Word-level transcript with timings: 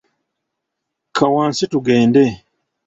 Kka 1.07 1.25
wansi 1.33 1.65
tugende. 1.71 2.23